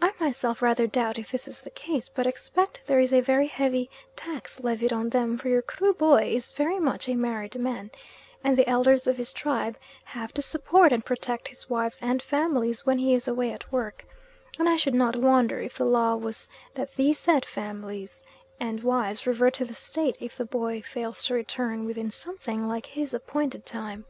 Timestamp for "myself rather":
0.18-0.86